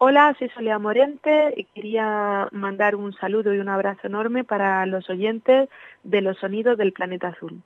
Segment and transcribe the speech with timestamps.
[0.00, 5.10] Hola, soy Soledad Morente y quería mandar un saludo y un abrazo enorme para los
[5.10, 5.68] oyentes
[6.04, 7.60] de los sonidos del planeta azul.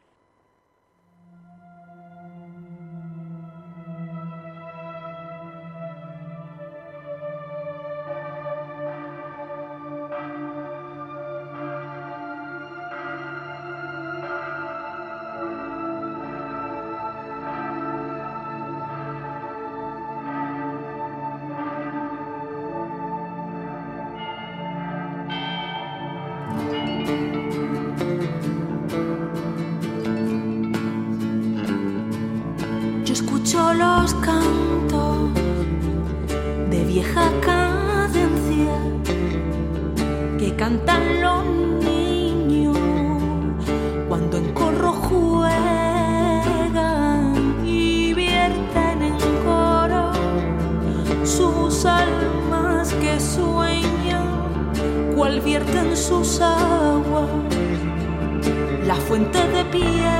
[59.09, 60.13] fuente de piedra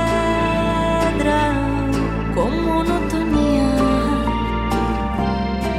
[2.35, 3.69] con monotonía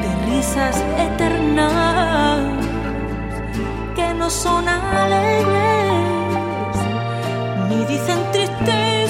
[0.03, 2.41] de risas eternas
[3.95, 5.95] que no son alegres
[7.69, 9.04] ni dicen tristeza.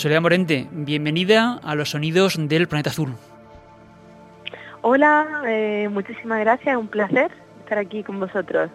[0.00, 3.16] Soledad Morente, bienvenida a los sonidos del planeta azul.
[4.80, 8.70] Hola, eh, muchísimas gracias, un placer estar aquí con vosotros.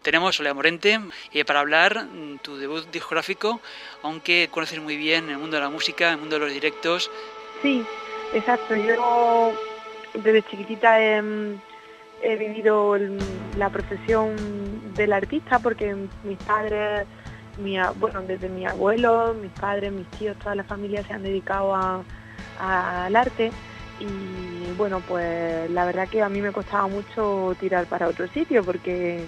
[0.00, 0.98] Tenemos Soledad Morente
[1.34, 3.60] eh, para hablar mm, tu debut discográfico,
[4.02, 7.10] aunque conoces muy bien el mundo de la música, el mundo de los directos.
[7.60, 7.84] Sí,
[8.32, 8.74] exacto.
[8.74, 9.52] Yo
[10.14, 11.20] desde chiquitita he
[12.22, 12.96] he vivido
[13.56, 14.34] la profesión
[14.94, 15.94] del artista porque
[16.24, 17.06] mis padres,
[17.58, 21.74] mi, bueno, desde mi abuelo, mis padres, mis tíos, toda la familia se han dedicado
[21.74, 23.50] al arte
[24.00, 28.62] y bueno, pues la verdad que a mí me costaba mucho tirar para otro sitio
[28.64, 29.26] porque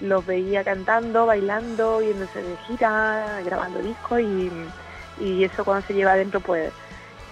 [0.00, 4.50] los veía cantando, bailando, yéndose de gira, grabando discos y,
[5.20, 6.72] y eso cuando se lleva adentro pues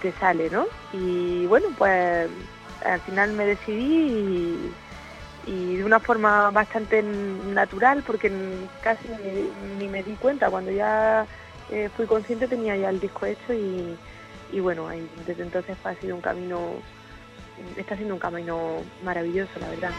[0.01, 0.65] te sale, ¿no?
[0.93, 2.29] Y bueno, pues
[2.85, 4.71] al final me decidí y
[5.49, 8.31] y de una forma bastante natural porque
[8.83, 9.07] casi
[9.79, 11.25] ni, me di cuenta, cuando ya
[11.71, 14.89] eh, fui consciente tenía ya el disco hecho y, bueno,
[15.25, 16.59] desde entonces ha sido un camino,
[17.77, 19.91] está siendo un camino maravilloso, la verdad.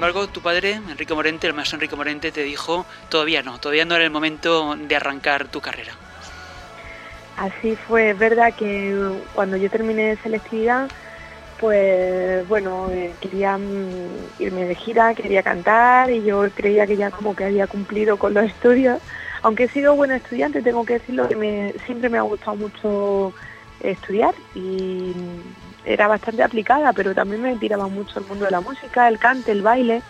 [0.00, 3.94] Embargo, tu padre, Enrique Morente, el maestro Enrique Morente, te dijo, todavía no, todavía no
[3.94, 5.92] era el momento de arrancar tu carrera.
[7.36, 8.96] Así fue, es verdad que
[9.34, 10.88] cuando yo terminé selectividad,
[11.58, 17.10] pues bueno, eh, quería mm, irme de gira, quería cantar y yo creía que ya
[17.10, 19.02] como que había cumplido con los estudios.
[19.42, 23.34] Aunque he sido buena estudiante, tengo que decirlo que me, siempre me ha gustado mucho
[23.80, 25.12] estudiar y
[25.92, 29.52] era bastante aplicada, pero también me tiraba mucho el mundo de la música, el cante,
[29.52, 30.02] el baile.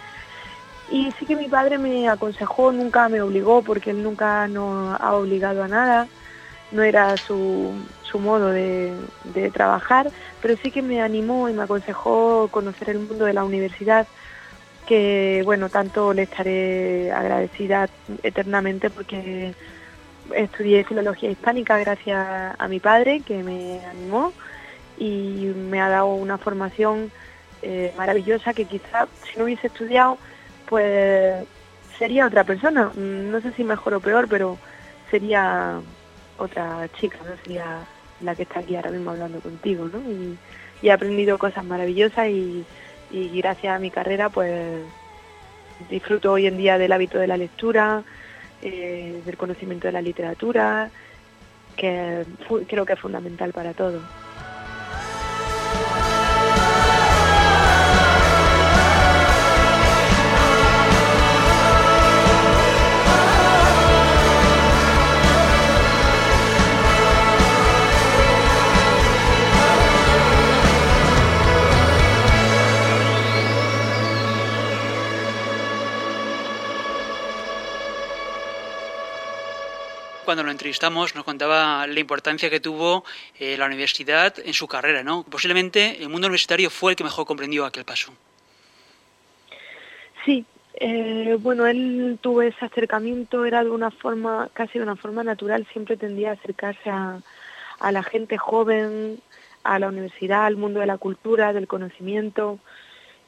[0.91, 5.15] Y sí que mi padre me aconsejó, nunca me obligó, porque él nunca nos ha
[5.15, 6.09] obligado a nada,
[6.73, 7.73] no era su,
[8.03, 8.93] su modo de,
[9.25, 10.11] de, trabajar,
[10.43, 14.06] pero sí que me animó y me aconsejó conocer el mundo de la universidad,
[14.87, 17.88] que bueno, tanto le estaré agradecida
[18.23, 19.55] eternamente porque
[20.35, 24.33] estudié filología hispánica gracias a mi padre que me animó
[25.00, 27.11] y me ha dado una formación
[27.62, 30.19] eh, maravillosa que quizá si no hubiese estudiado
[30.67, 31.44] pues
[31.99, 34.56] sería otra persona, no sé si mejor o peor, pero
[35.11, 35.81] sería
[36.38, 37.85] otra chica, no sería
[38.20, 39.99] la que está aquí ahora mismo hablando contigo, ¿no?
[39.99, 40.38] Y,
[40.82, 42.64] he aprendido cosas maravillosas y,
[43.11, 44.82] gracias a mi carrera pues
[45.91, 48.02] disfruto hoy en día del hábito de la lectura,
[48.62, 50.88] eh, del conocimiento de la literatura,
[51.76, 52.25] que
[52.69, 54.00] creo que es fundamental para todo.
[80.31, 83.03] Cuando lo entrevistamos nos contaba la importancia que tuvo
[83.41, 85.25] eh, la universidad en su carrera, ¿no?
[85.25, 88.12] Posiblemente el mundo universitario fue el que mejor comprendió aquel paso.
[90.25, 90.44] Sí,
[90.75, 95.67] eh, bueno, él tuvo ese acercamiento, era de una forma, casi de una forma natural,
[95.73, 97.19] siempre tendía a acercarse a,
[97.81, 99.19] a la gente joven,
[99.65, 102.61] a la universidad, al mundo de la cultura, del conocimiento.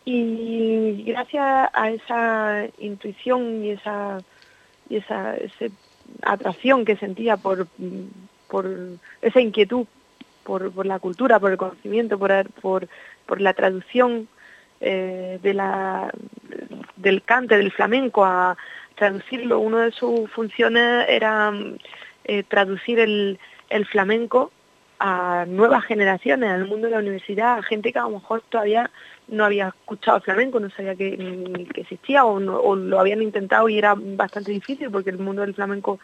[0.04, 4.20] Y gracias a esa intuición y esa,
[4.88, 5.72] y esa, ese
[6.22, 7.66] atracción que sentía por,
[8.48, 8.68] por
[9.22, 9.86] esa inquietud
[10.44, 12.88] por, por, la cultura, por el conocimiento, por,
[13.26, 14.28] por, la traducción
[14.80, 16.12] eh, de la,
[16.96, 18.56] del cante, del flamenco, a
[18.96, 19.60] traducirlo.
[19.60, 21.52] Una de sus funciones era
[22.24, 23.38] eh, traducir el,
[23.70, 24.52] el flamenco
[25.04, 28.88] a nuevas generaciones, al mundo de la universidad, a gente que a lo mejor todavía
[29.26, 33.96] no había escuchado flamenco, no sabía que, existía o, o, lo habían intentado y era
[33.96, 35.98] bastante difícil porque el mundo del flamenco,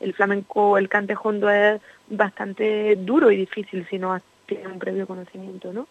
[0.00, 5.06] el flamenco, el cante hondo es bastante duro y difícil si no tiene un previo
[5.06, 5.88] conocimiento, ¿no?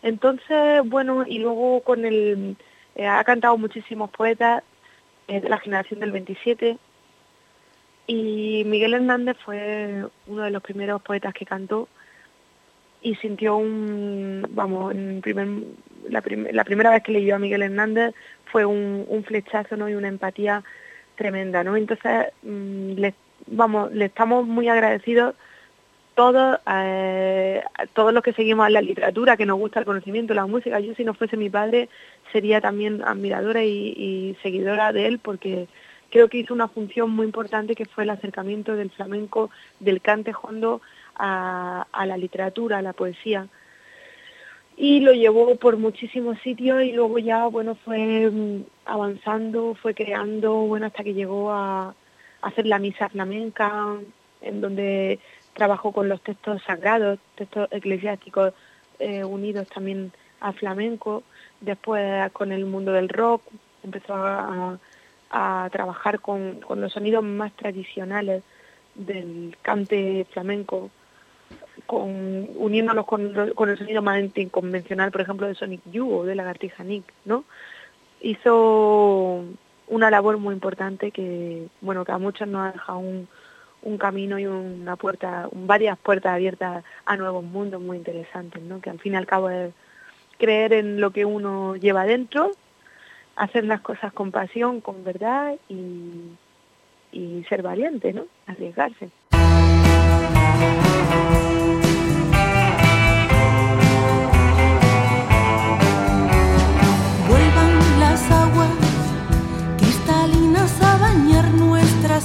[0.00, 2.56] Entonces, bueno, y luego con el,
[2.94, 4.62] eh, ha cantado muchísimos poetas
[5.26, 6.78] eh, de la generación del 27
[8.08, 11.88] y Miguel Hernández fue uno de los primeros poetas que cantó
[13.02, 15.46] y sintió un, vamos, en primer,
[16.08, 16.22] la,
[16.64, 18.14] primera vez que leyó a Miguel Hernández
[18.46, 19.90] fue un, un flechazo ¿no?
[19.90, 20.64] y una empatía
[21.16, 21.76] tremenda, ¿no?
[21.76, 23.14] Entonces, mmm, le,
[23.46, 25.34] vamos, le estamos muy agradecidos
[26.14, 27.62] todos, eh,
[27.92, 30.80] todos los que seguimos la literatura, que nos gusta el conocimiento, la música.
[30.80, 31.90] Yo si no fuese mi padre
[32.32, 35.68] sería también admiradora y seguidora de él porque
[36.10, 39.50] creo que hizo una función muy importante que fue el acercamiento del flamenco,
[39.80, 40.80] del cante hondo
[41.16, 43.48] a, la literatura, a la poesía.
[44.76, 50.54] Y lo llevó por muchísimos sitios y luego ya bueno fue mm, avanzando fue creando
[50.54, 51.94] bueno hasta que llegó a,
[52.42, 53.96] hacer la misa flamenca
[54.40, 55.18] en donde
[55.54, 58.54] trabajó con los textos sagrados textos eclesiásticos
[59.00, 61.24] eh, unidos también a flamenco
[61.60, 63.42] después con el mundo del rock
[63.82, 64.78] empezó a,
[65.30, 68.42] a trabajar con, con los sonidos más tradicionales
[68.94, 70.90] del cante flamenco
[71.86, 76.34] con, uniéndolos con, con, el sonido más inconvencional, por ejemplo, de Sonic Yu o de
[76.34, 77.44] Lagartija Nick, ¿no?
[78.20, 79.44] Hizo
[79.86, 83.28] una labor muy importante que, bueno, que a muchos nos ha dejado un,
[83.82, 88.80] un camino y una puerta, varias puertas abiertas a nuevos mundos muy interesantes, ¿no?
[88.80, 89.72] Que al fin y al cabo es
[90.38, 92.52] creer en lo que uno lleva dentro,
[93.38, 96.36] hacer las cosas con pasión, con verdad y,
[97.12, 98.24] y ser valiente, ¿no?
[98.46, 99.10] Arriesgarse.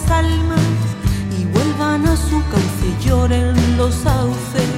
[0.10, 0.60] almas
[1.39, 4.70] y vuelvan a su cauce lloren los sauces,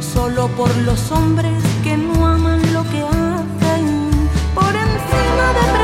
[0.00, 3.27] solo por los hombres que no aman lo que hacen,
[5.10, 5.77] everything I've ever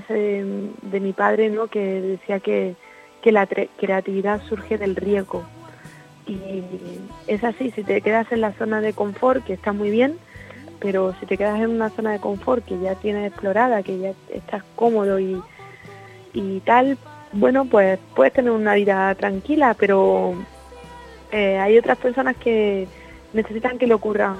[0.00, 1.68] de, mi padre ¿no?
[1.68, 2.74] que decía que,
[3.20, 5.44] que la creatividad surge del riesgo.
[6.26, 6.62] Y
[7.26, 10.18] es así, si te quedas en la zona de confort, que está muy bien,
[10.80, 14.12] pero si te quedas en una zona de confort que ya tienes explorada, que ya
[14.32, 15.40] estás cómodo y,
[16.32, 16.96] y tal,
[17.32, 20.34] bueno, pues puedes tener una vida tranquila, pero
[21.32, 22.86] eh, hay otras personas que
[23.32, 24.36] necesitan que le ocurran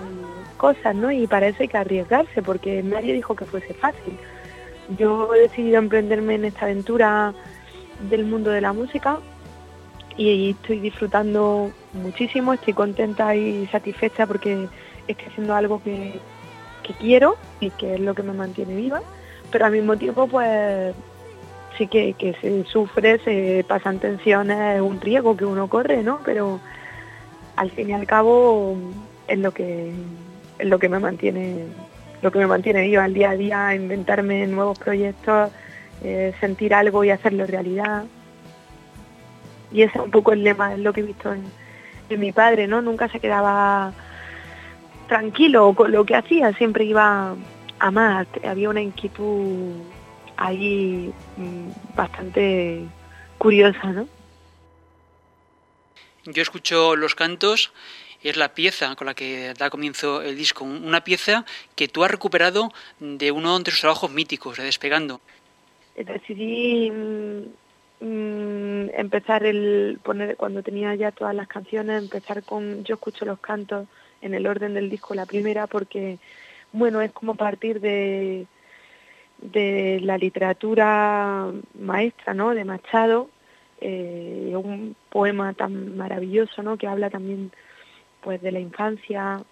[0.56, 1.10] cosas, ¿no?
[1.10, 4.16] Y hay que arriesgarse, porque nadie dijo que fuese fácil.
[4.98, 7.32] Yo he decidido emprenderme en esta aventura
[8.10, 9.18] del mundo de la música
[10.16, 14.68] y estoy disfrutando muchísimo, estoy contenta y satisfecha porque
[15.06, 16.20] estoy haciendo algo que,
[16.82, 19.00] que quiero y que es lo que me mantiene viva,
[19.50, 20.94] pero al mismo tiempo pues
[21.78, 26.20] sí que, se sufre, se pasan tensiones, es un riesgo que uno corre, ¿no?
[26.24, 26.60] Pero
[27.56, 28.76] al fin y al cabo
[29.28, 29.92] es lo que
[30.58, 31.66] es lo que me mantiene
[32.22, 35.50] lo que me mantiene viva el día a día, inventarme nuevos proyectos,
[36.02, 38.04] eh, sentir algo y hacerlo realidad.
[39.72, 41.44] Y ese es un poco el lema, es lo que he visto en,
[42.08, 42.80] en mi padre, ¿no?
[42.80, 43.92] Nunca se quedaba
[45.08, 47.34] tranquilo con lo que hacía, siempre iba
[47.78, 49.74] a más, había una inquietud
[50.36, 52.84] ahí mm, bastante
[53.38, 54.08] curiosa, ¿no?
[56.24, 57.72] Yo escucho los cantos
[58.22, 62.10] es la pieza con la que da comienzo el disco, una pieza que tú has
[62.10, 65.20] recuperado de uno de tus trabajos míticos, de Despegando.
[65.96, 72.94] decidí mm, mm, empezar el poner cuando tenía ya todas las canciones empezar con yo
[72.94, 73.86] escucho los cantos
[74.20, 76.18] en el orden del disco la primera porque
[76.72, 78.46] bueno es como partir de
[79.38, 83.28] de la literatura maestra no de Machado
[83.80, 87.50] eh, un poema tan maravilloso no que habla también
[88.22, 89.42] pues de la infancia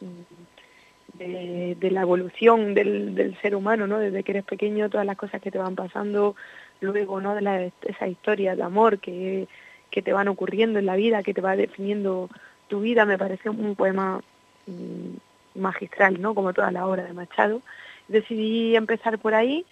[0.00, 3.98] mm, de, la evolución del, ser humano, ¿no?
[3.98, 6.34] Desde que eres pequeño, todas las cosas que te van pasando,
[6.80, 7.34] luego, ¿no?
[7.34, 9.46] De la, esa historia de amor que,
[9.90, 12.30] que te van ocurriendo en la vida, que te va definiendo
[12.68, 14.20] tu vida, me parece un poema
[14.66, 16.34] mmm, magistral, ¿no?
[16.34, 17.60] Como toda la obra de Machado.
[18.08, 19.64] Decidí empezar por ahí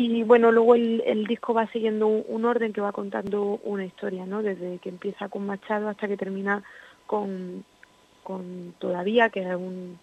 [0.00, 4.44] y bueno, luego el, disco va siguiendo un, orden que va contando una historia, ¿no?
[4.44, 6.62] Desde que empieza con Machado hasta que termina
[7.06, 7.64] con,
[8.28, 9.98] con Todavía, que es un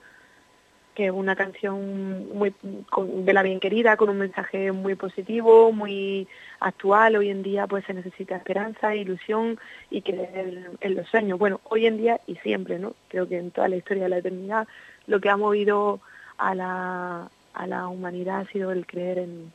[0.96, 2.52] que una canción muy
[2.90, 6.26] con, de la bien querida, con un mensaje muy positivo, muy
[6.62, 7.18] actual.
[7.18, 9.60] Hoy en día pues se necesita esperanza, ilusión
[9.92, 11.38] y creer en los sueños.
[11.38, 12.96] Bueno, hoy en día y siempre, ¿no?
[13.10, 14.68] Creo que en toda la historia de la eternidad
[15.06, 16.00] lo que ha movido
[16.38, 19.52] a la, a la humanidad ha sido el creer en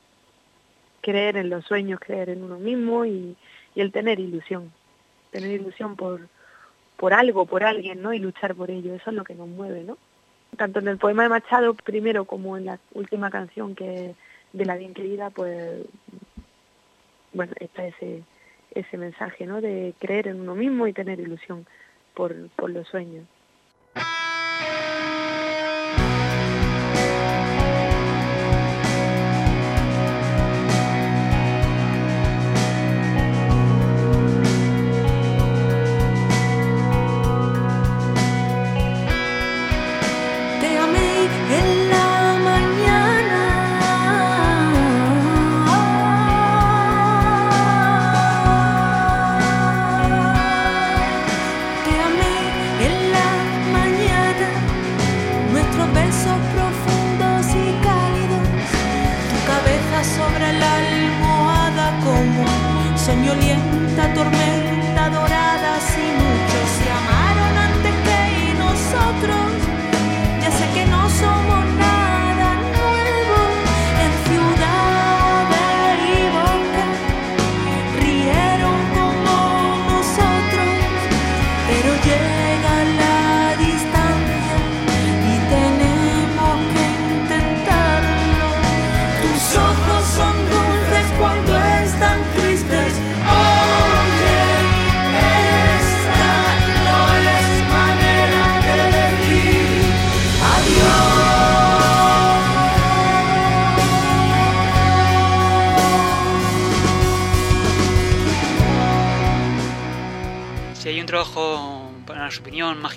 [1.00, 3.34] creer en los sueños, creer en uno mismo y
[3.74, 4.70] el tener ilusión,
[5.30, 6.28] tener ilusión por,
[7.00, 8.12] por algo, por alguien, ¿no?
[8.12, 9.96] Y luchar por ello, eso es lo que nos mueve, ¿no?
[10.56, 14.14] tanto en el poema de Machado primero como en la última canción que
[14.52, 15.86] de la bien querida pues
[17.32, 18.22] bueno está ese
[18.74, 21.66] ese mensaje no de creer en uno mismo y tener ilusión
[22.14, 23.24] por, por los sueños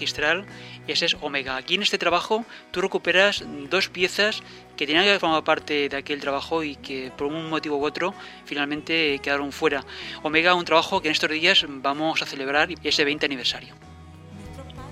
[0.04, 0.46] magistral,
[0.88, 1.56] ese es Omega.
[1.56, 4.44] Aquí en este trabajo tú recuperas dos piezas
[4.76, 8.14] que tenían que formar parte de aquel trabajo y que por un motivo u otro
[8.46, 9.86] finalmente quedaron fuera.
[10.22, 13.76] Omega, un trabajo que en estos días vamos a celebrar ese 20 aniversario.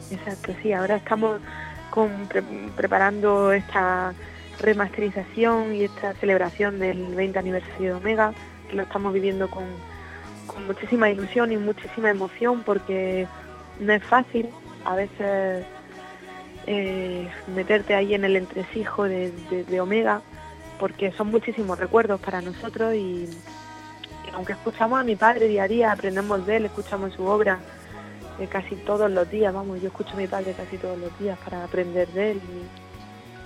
[0.09, 1.41] Exacto, sí, ahora estamos
[2.77, 4.13] preparando esta
[4.59, 8.33] remasterización y esta celebración del 20 aniversario de Omega,
[8.69, 9.65] que lo estamos viviendo con,
[10.67, 13.25] muchísima ilusión y muchísima emoción porque
[13.79, 14.49] no es fácil
[14.85, 15.65] a veces
[16.67, 20.21] eh, meterte ahí en el entresijo de, Omega,
[20.79, 23.27] porque son muchísimos recuerdos para nosotros y,
[24.33, 27.59] aunque escuchamos a mi padre día a día, aprendemos de él, escuchamos su obra
[28.39, 31.37] eh, casi todos los días, vamos, yo escucho a mi padre casi todos los días
[31.39, 32.41] para aprender de él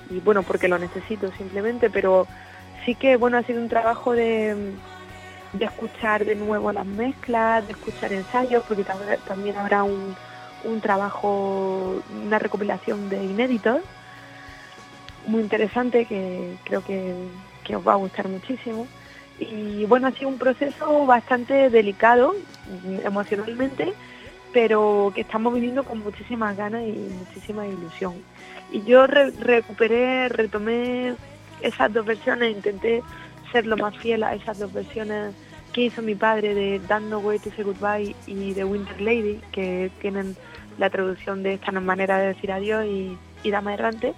[0.09, 2.27] y, bueno, porque lo necesito simplemente, pero
[2.85, 4.73] sí que bueno, ha sido un trabajo de,
[5.53, 8.85] de escuchar de nuevo las mezclas, de escuchar ensayos, porque
[9.25, 10.15] también habrá un
[10.65, 13.81] un trabajo, una recopilación de inéditos
[15.27, 17.13] muy interesante que creo que,
[17.75, 18.87] os va a gustar muchísimo.
[19.39, 22.35] Y bueno, ha sido un proceso bastante delicado
[23.03, 23.93] emocionalmente,
[24.53, 28.13] pero que estamos viviendo con muchísimas ganas y muchísima ilusión.
[28.71, 31.15] Y yo recuperé, retomé
[31.61, 33.03] esas dos versiones, intenté
[33.51, 35.33] ser lo más fiel a esas dos versiones
[35.73, 39.41] que hizo mi padre de Dando No Way to Say Goodbye y de Winter Lady,
[39.51, 40.37] que tienen
[40.77, 43.17] la traducción de esta manera de decir adiós y,
[43.49, 44.13] Dama Errante.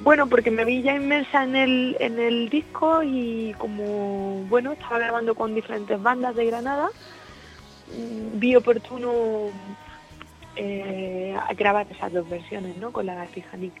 [0.00, 4.98] Bueno, porque me vi ya inmersa en el, en el disco y como, bueno, estaba
[4.98, 6.90] grabando con diferentes bandas de Granada,
[7.88, 9.50] mm, vi oportuno
[10.56, 12.92] eh, grabar esas dos versiones, ¿no?
[12.92, 13.72] Con la García Nick.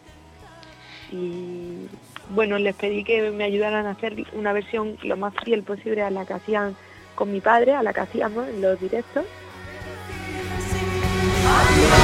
[1.12, 1.86] Y
[2.30, 6.10] bueno, les pedí que me ayudaran a hacer una versión lo más fiel posible a
[6.10, 6.76] la que hacían
[7.14, 9.24] con mi padre, a la que hacíamos en los directos.
[11.48, 11.97] Amen.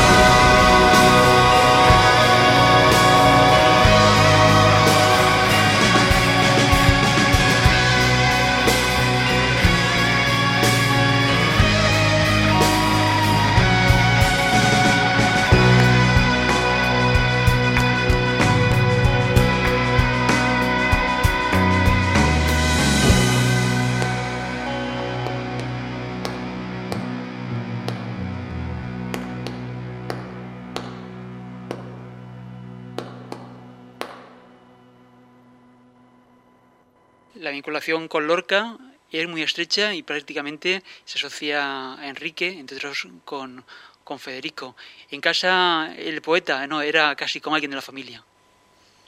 [38.09, 38.77] Con Lorca
[39.13, 43.63] es muy estrecha y prácticamente se asocia a Enrique, entre otros con,
[44.03, 44.75] con Federico.
[45.11, 48.23] En casa el poeta no era casi como alguien de la familia.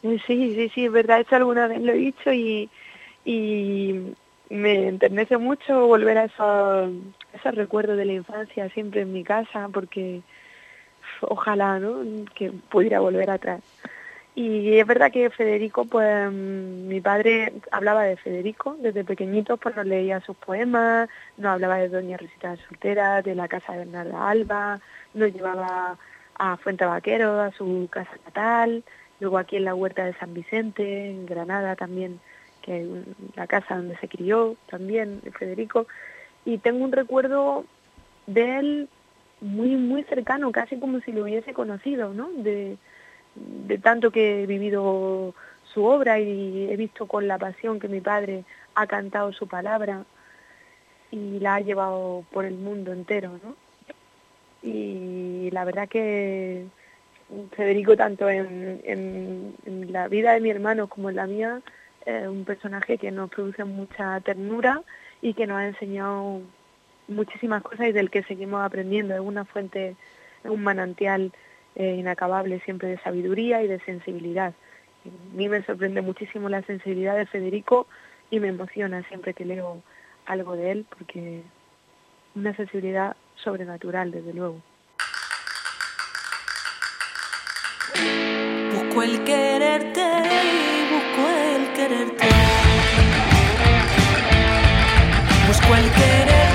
[0.02, 2.68] Sí, sí, sí, es verdad, eso alguna vez lo he dicho y,
[3.24, 4.14] y
[4.50, 6.90] me enternece mucho volver a esos,
[7.32, 10.20] esos recuerdos de la infancia siempre en mi casa porque
[11.22, 12.26] ojalá ¿no?
[12.34, 13.62] que pudiera volver atrás.
[14.36, 19.86] Y es verdad que Federico, pues mi padre hablaba de Federico desde pequeñito, pues nos
[19.86, 24.80] leía sus poemas, nos hablaba de Doña Rosita Soltera, de la casa de Bernarda Alba,
[25.14, 25.96] nos llevaba
[26.34, 28.84] a Fuente Vaquero, a su casa natal,
[29.20, 32.20] luego aquí en la huerta de San Vicente, en Granada también,
[32.60, 32.88] que es
[33.36, 35.86] la casa donde se crió también Federico,
[36.44, 37.64] y tengo un recuerdo
[38.26, 38.88] de él
[39.40, 42.28] muy, muy cercano, casi como si lo hubiese conocido, ¿no?
[42.32, 42.76] De,
[43.36, 45.34] de tanto que he vivido
[45.72, 48.44] su obra y he visto con la pasión que mi padre
[48.74, 50.04] ha cantado su palabra
[51.10, 53.56] y la ha llevado por el mundo entero, ¿no?
[54.62, 56.66] Y la verdad que
[57.52, 61.60] Federico, tanto en, en, la vida de mi hermano como en la mía,
[62.04, 64.82] es un personaje que nos produce mucha ternura
[65.20, 66.40] y que nos ha enseñado
[67.08, 69.14] muchísimas cosas y del que seguimos aprendiendo.
[69.14, 69.96] Es una fuente,
[70.44, 71.32] es un manantial
[71.76, 74.54] eh, inacabable siempre de sabiduría y de sensibilidad.
[75.04, 77.86] A mí me sorprende muchísimo la sensibilidad de Federico
[78.30, 79.82] y me emociona siempre que leo
[80.26, 81.42] algo de él porque
[82.34, 84.60] una sensibilidad sobrenatural, desde luego.
[88.72, 90.06] Busco el quererte,
[90.90, 92.28] busco el quererte.
[95.46, 96.45] Busco el quererte.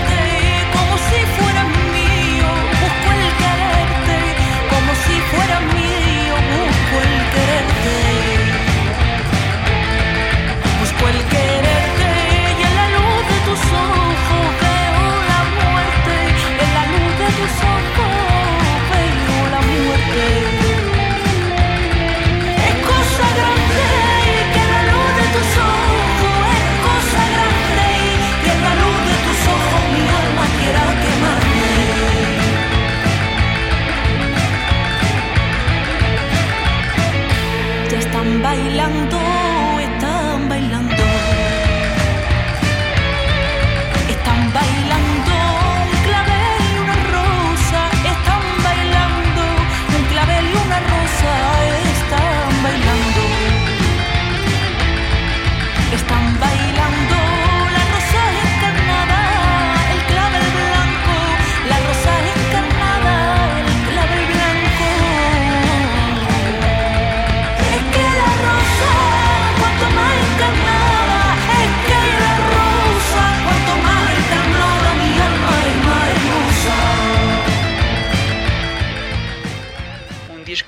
[38.32, 39.61] 三百两多。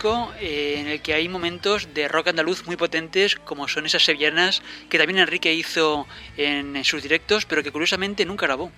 [0.06, 4.62] Eh, en el que hay momentos de rock andaluz muy potentes, como son esas sevillanas
[4.90, 8.70] que también Enrique hizo en, sus directos, pero que curiosamente nunca grabó.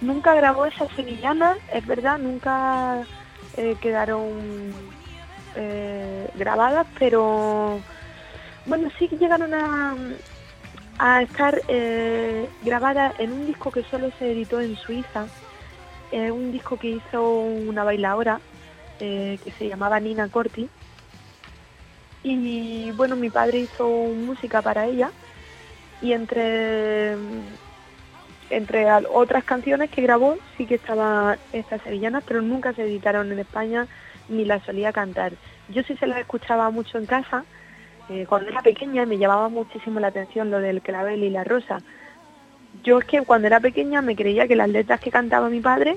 [0.00, 3.02] Nunca grabó esas sevillanas, es verdad, nunca
[3.56, 4.72] eh, quedaron
[5.56, 7.80] eh, grabadas, pero
[8.66, 11.60] bueno, sí que llegaron a, estar
[12.62, 15.26] grabadas en un disco que solo se editó en Suiza,
[16.12, 18.38] un disco que hizo una bailadora
[19.00, 20.68] eh, que se llamaba Nina Corti.
[22.22, 25.10] Y bueno, mi padre hizo música para ella
[26.02, 27.16] y entre
[28.50, 33.38] entre otras canciones que grabó sí que estaba estas sevillanas, pero nunca se editaron en
[33.38, 33.86] España
[34.28, 35.32] ni las solía cantar.
[35.68, 37.44] Yo sí se las escuchaba mucho en casa,
[38.08, 41.78] eh, cuando era pequeña me llamaba muchísimo la atención lo del clavel y la rosa.
[42.82, 45.96] Yo es que cuando era pequeña me creía que las letras que cantaba mi padre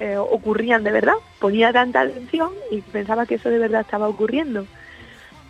[0.00, 1.14] eh, ocurrían de verdad.
[1.38, 4.66] Ponía tanta atención y pensaba que eso de verdad estaba ocurriendo.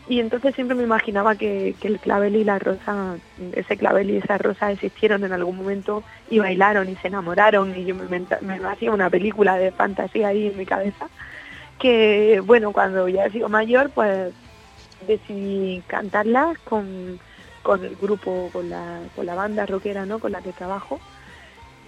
[0.09, 3.17] Y entonces siempre me imaginaba que, el clavel y la rosa,
[3.53, 7.85] ese clavel y esa rosa existieron en algún momento y bailaron y se enamoraron y
[7.85, 8.27] yo me,
[8.69, 11.09] hacía una película de fantasía ahí en mi cabeza
[11.79, 14.35] que bueno, cuando ya he sido mayor pues
[15.07, 17.19] decidí cantarlas con,
[17.63, 20.19] con el grupo, con la, con la banda rockera ¿no?
[20.19, 21.01] con la que trabajo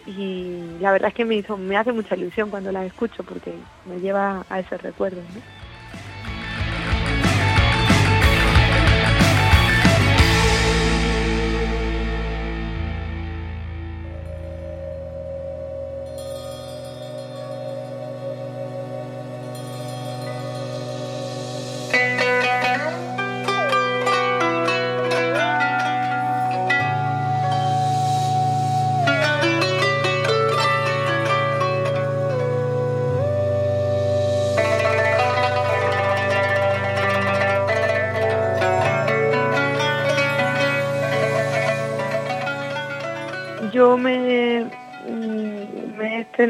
[0.07, 3.55] y la verdad es que me hizo, me hace mucha ilusión cuando la escucho porque
[3.87, 5.25] me lleva a esos recuerdos.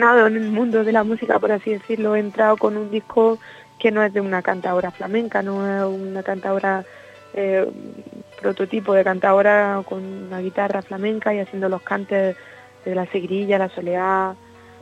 [0.04, 3.38] En el mundo de la música, por así decirlo, he entrado con un disco
[3.78, 6.84] que no es de una cantadora flamenca, no es una cantadora
[7.32, 7.66] eh,
[8.40, 12.36] prototipo de cantadora con una guitarra flamenca y haciendo los cantes
[12.84, 14.34] de la seguirilla, la soleá,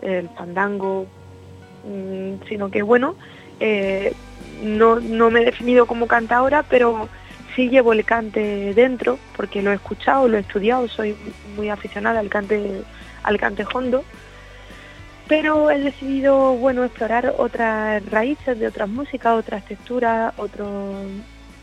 [0.02, 1.06] el fandango,
[1.84, 3.14] mm, sino que bueno,
[3.60, 4.12] eh,
[4.62, 7.08] no, no me he definido como cantadora, pero
[7.54, 11.16] sí llevo el cante dentro, porque lo he escuchado, lo he estudiado, soy
[11.56, 12.82] muy aficionada al cante,
[13.22, 14.04] al cante hondo
[15.28, 21.06] pero he decidido bueno explorar otras raíces de otras músicas, otras texturas, otros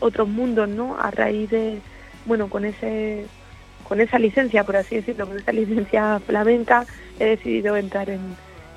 [0.00, 0.98] otros mundos, ¿no?
[0.98, 1.80] A raíz de
[2.26, 3.26] bueno con ese
[3.84, 6.86] con esa licencia, por así decirlo, con esa licencia flamenca,
[7.18, 8.36] he decidido entrar en,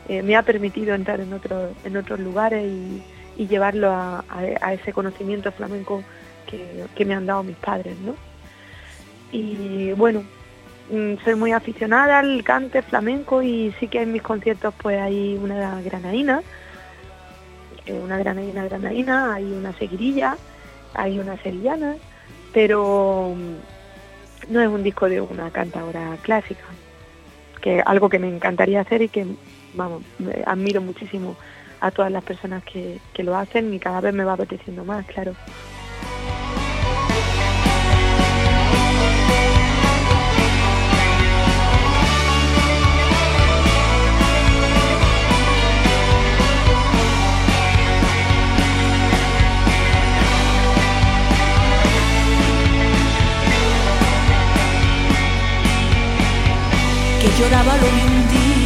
[0.09, 3.03] eh, me ha permitido entrar en otros en otros lugares y,
[3.35, 4.23] llevarlo a,
[4.73, 6.03] ese conocimiento flamenco
[6.45, 8.15] que, que me han dado mis padres, ¿no?
[9.31, 10.23] Y bueno,
[11.23, 15.81] soy muy aficionada al cante flamenco y sí que en mis conciertos pues hay una
[15.81, 16.41] granadina,
[17.85, 20.37] eh, una granadina granadina, hay una seguirilla,
[20.93, 21.95] hay una sevillana,
[22.53, 26.65] pero mm, no es un disco de una cantadora clásica,
[27.61, 29.25] que algo que me encantaría hacer y que
[29.73, 30.03] vamos,
[30.45, 31.35] admiro muchísimo
[31.79, 35.05] a todas las personas que, que lo hacen y cada vez me va apeteciendo más,
[35.05, 35.33] claro.
[57.43, 58.62] Lloraba lo de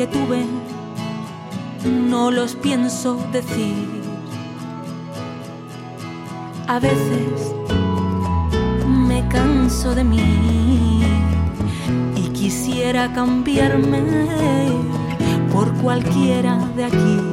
[0.00, 0.46] que tuve
[1.84, 3.86] no los pienso decir.
[6.66, 7.54] A veces
[8.86, 11.02] me canso de mí
[12.16, 14.00] y quisiera cambiarme
[15.52, 17.29] por cualquiera de aquí.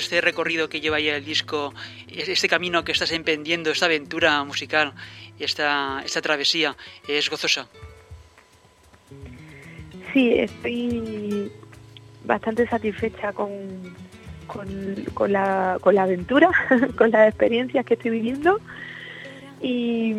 [0.00, 1.72] Este recorrido que lleva ya el disco,
[2.08, 4.92] este camino que estás emprendiendo, esta aventura musical,
[5.38, 7.68] esta, esta travesía, es gozosa.
[10.12, 11.52] Sí, estoy
[12.24, 13.50] bastante satisfecha con,
[15.14, 16.50] con, la, con la aventura,
[16.96, 18.60] con las experiencias que estoy viviendo
[19.60, 20.14] y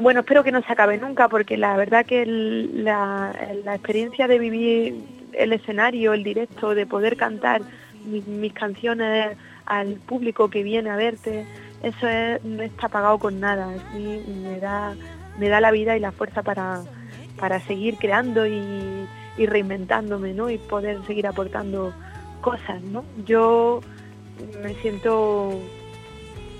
[0.00, 4.38] bueno, espero que no se acabe nunca porque la verdad que la, la experiencia de
[4.38, 4.94] vivir
[5.32, 7.62] el escenario, el directo, de poder cantar
[8.04, 9.36] mis, canciones
[9.66, 11.46] al público que viene a verte,
[11.82, 12.06] eso
[12.44, 14.94] no está pagado con nada, me da,
[15.38, 16.82] me da la vida y la fuerza para,
[17.38, 19.06] para seguir creando y,
[19.38, 20.50] reinventándome, ¿no?
[20.50, 21.94] Y poder seguir aportando
[22.42, 23.04] cosas, ¿no?
[23.24, 23.80] Yo
[24.62, 25.58] me siento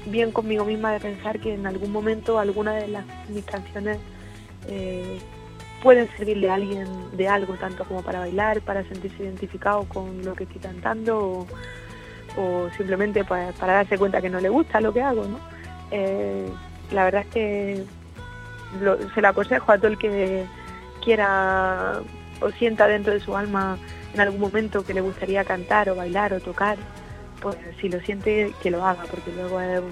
[0.06, 3.98] bien conmigo misma de pensar que en algún momento alguna de las, mis canciones
[4.66, 5.18] eh,
[5.82, 10.34] pueden servirle a alguien de algo, tanto como para bailar, para sentirse identificado con lo
[10.34, 11.46] que estoy cantando
[12.36, 15.24] o, simplemente para, darse cuenta que no le gusta lo que hago.
[15.90, 16.46] Eh,
[16.92, 17.84] la verdad es que
[19.14, 20.44] se lo aconsejo a todo el que
[21.02, 22.00] quiera
[22.40, 23.78] o sienta dentro de su alma
[24.14, 26.76] en algún momento que le gustaría cantar o bailar o tocar,
[27.40, 29.82] pues si lo siente que lo haga, porque luego es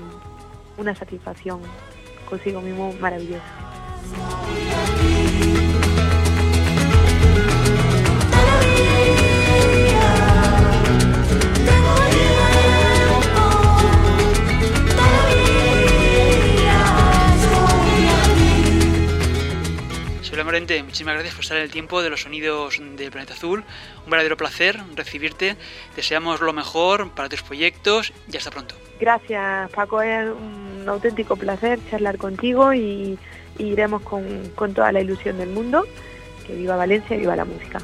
[0.76, 1.60] una satisfacción
[2.28, 4.37] consigo mismo maravillosa.
[20.58, 23.62] Muchísimas gracias por estar en el tiempo de los sonidos del Planeta Azul.
[24.04, 25.56] Un verdadero placer recibirte.
[25.94, 28.74] Deseamos lo mejor para tus proyectos y hasta pronto.
[28.98, 30.02] Gracias, Paco.
[30.02, 33.16] Es un auténtico placer charlar contigo y,
[33.58, 35.86] iremos con, con toda la ilusión del mundo.
[36.44, 37.80] Que viva Valencia y viva la música.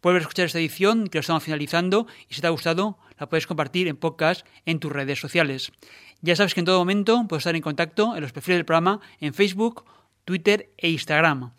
[0.00, 3.48] Puedes escuchar esta edición que lo estamos finalizando y si te ha gustado la puedes
[3.48, 5.72] compartir en podcast en tus redes sociales.
[6.20, 9.00] Ya sabes que en todo momento puedes estar en contacto en los perfiles del programa
[9.20, 9.84] en Facebook,
[10.24, 11.52] Twitter e Instagram.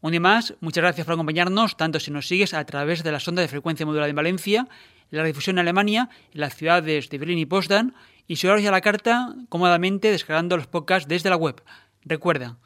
[0.00, 3.20] Un día más, muchas gracias por acompañarnos, tanto si nos sigues a través de la
[3.20, 4.66] sonda de frecuencia modulada en Valencia,
[5.12, 7.94] en la difusión en Alemania, en las ciudades de Berlín y Potsdam,
[8.26, 11.62] y si ahora a la carta cómodamente descargando los podcasts desde la web.
[12.02, 12.58] Recuerda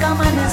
[0.00, 0.50] Tiene